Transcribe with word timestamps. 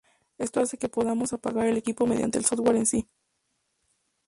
Esto 0.39 0.59
hace 0.61 0.79
que 0.79 0.89
podamos 0.89 1.31
apagar 1.31 1.67
el 1.67 1.77
equipo 1.77 2.07
mediante 2.07 2.39
el 2.39 2.45
software 2.45 2.77
en 2.77 2.87
sí. 2.87 3.07